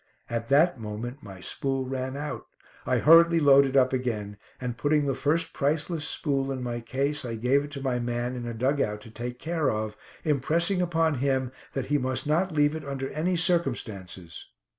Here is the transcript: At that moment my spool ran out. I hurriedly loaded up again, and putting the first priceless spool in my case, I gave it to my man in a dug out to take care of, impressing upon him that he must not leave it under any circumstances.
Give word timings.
At 0.31 0.49
that 0.49 0.79
moment 0.79 1.21
my 1.21 1.41
spool 1.41 1.85
ran 1.85 2.17
out. 2.17 2.47
I 2.87 2.97
hurriedly 2.97 3.39
loaded 3.39 3.77
up 3.77 3.93
again, 3.93 4.37
and 4.59 4.75
putting 4.75 5.05
the 5.05 5.13
first 5.13 5.53
priceless 5.53 6.07
spool 6.07 6.51
in 6.51 6.63
my 6.63 6.79
case, 6.81 7.23
I 7.23 7.35
gave 7.35 7.63
it 7.63 7.69
to 7.73 7.83
my 7.83 7.99
man 7.99 8.35
in 8.35 8.47
a 8.47 8.53
dug 8.55 8.81
out 8.81 9.01
to 9.01 9.11
take 9.11 9.37
care 9.37 9.69
of, 9.69 9.95
impressing 10.23 10.81
upon 10.81 11.19
him 11.19 11.51
that 11.73 11.85
he 11.93 11.99
must 11.99 12.25
not 12.25 12.51
leave 12.51 12.73
it 12.73 12.83
under 12.83 13.09
any 13.09 13.35
circumstances. 13.35 14.47